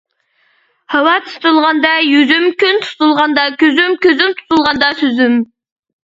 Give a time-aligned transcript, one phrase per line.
[0.93, 5.37] ھاۋا تۇتۇلغاندا يۈزۈم كۈن تۇتۇلغاندا كۆزۈم كۆزۈم تۇتۇلغاندا سۆزۈم.